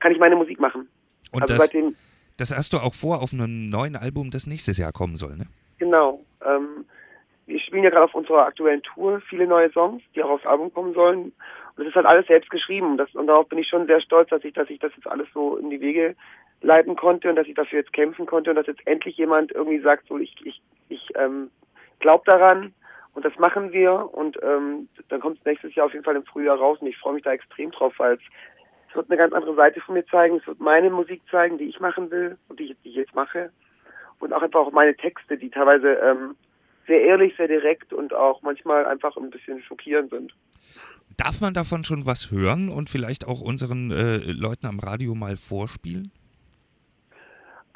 [0.00, 0.88] kann ich meine Musik machen.
[1.32, 1.96] Und also das, seitdem,
[2.36, 5.46] das hast du auch vor auf einem neuen Album, das nächstes Jahr kommen soll, ne?
[5.78, 6.23] Genau.
[7.74, 10.94] Spielen ja gerade auf unserer aktuellen Tour viele neue Songs, die auch aufs Album kommen
[10.94, 11.18] sollen.
[11.24, 11.34] Und
[11.76, 12.92] das ist halt alles selbst geschrieben.
[12.92, 15.08] Und, das, und darauf bin ich schon sehr stolz, dass ich, dass ich das jetzt
[15.08, 16.14] alles so in die Wege
[16.60, 19.80] leiten konnte und dass ich dafür jetzt kämpfen konnte und dass jetzt endlich jemand irgendwie
[19.80, 21.50] sagt, so ich, ich, ich ähm,
[21.98, 22.72] glaube daran
[23.12, 26.26] und das machen wir und ähm, dann kommt es nächstes Jahr auf jeden Fall im
[26.26, 28.20] Frühjahr raus und ich freue mich da extrem drauf, weil es,
[28.88, 31.68] es wird eine ganz andere Seite von mir zeigen, es wird meine Musik zeigen, die
[31.68, 33.50] ich machen will und die, die ich jetzt mache
[34.20, 36.36] und auch einfach auch meine Texte, die teilweise ähm,
[36.86, 40.32] sehr ehrlich, sehr direkt und auch manchmal einfach ein bisschen schockierend sind.
[41.16, 45.36] Darf man davon schon was hören und vielleicht auch unseren äh, Leuten am Radio mal
[45.36, 46.10] vorspielen?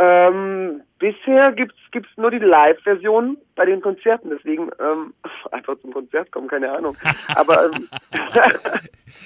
[0.00, 5.12] Ähm, bisher gibt's gibt's nur die Live-Version bei den Konzerten, deswegen ähm,
[5.52, 6.96] einfach zum Konzert kommen, keine Ahnung.
[7.34, 7.88] Aber ähm,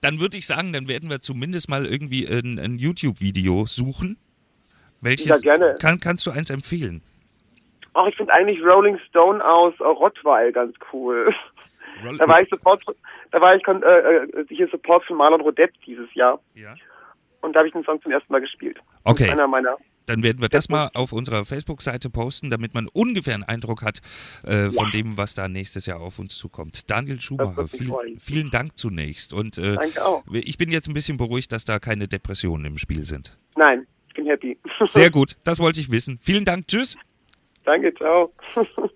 [0.00, 4.16] dann würde ich sagen, dann werden wir zumindest mal irgendwie ein, ein YouTube-Video suchen.
[5.02, 5.74] Welches ja, gerne.
[5.78, 7.02] Kann, kannst du eins empfehlen?
[7.94, 11.32] Ach, ich finde eigentlich Rolling Stone aus Rottweil ganz cool.
[12.04, 12.82] Roll da war ich Support,
[13.30, 16.40] da war ich äh, äh, hier Support von Marlon Rodette dieses Jahr.
[16.54, 16.74] Ja.
[17.40, 18.78] Und da habe ich den Song zum ersten Mal gespielt.
[19.04, 19.30] Okay.
[19.30, 23.44] Einer meiner dann werden wir das mal auf unserer Facebook-Seite posten, damit man ungefähr einen
[23.44, 24.00] Eindruck hat
[24.44, 24.90] äh, von ja.
[24.90, 26.90] dem, was da nächstes Jahr auf uns zukommt.
[26.90, 29.32] Daniel Schumacher, viel, vielen Dank zunächst.
[29.32, 30.22] Und äh, Danke auch.
[30.30, 33.38] ich bin jetzt ein bisschen beruhigt, dass da keine Depressionen im Spiel sind.
[33.56, 34.58] Nein, ich bin happy.
[34.84, 36.18] Sehr gut, das wollte ich wissen.
[36.20, 36.96] Vielen Dank, tschüss.
[37.64, 38.32] Danke, ciao.